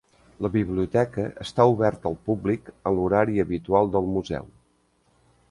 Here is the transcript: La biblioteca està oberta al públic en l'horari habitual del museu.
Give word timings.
La 0.43 0.49
biblioteca 0.53 1.25
està 1.45 1.67
oberta 1.73 2.09
al 2.11 2.17
públic 2.31 2.73
en 2.77 2.97
l'horari 3.01 3.45
habitual 3.45 3.93
del 3.99 4.11
museu. 4.17 4.51